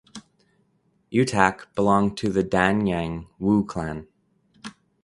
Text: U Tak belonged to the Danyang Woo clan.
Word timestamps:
U 1.11 1.25
Tak 1.25 1.75
belonged 1.75 2.17
to 2.17 2.29
the 2.31 2.43
Danyang 2.43 3.27
Woo 3.37 3.63
clan. 3.63 4.07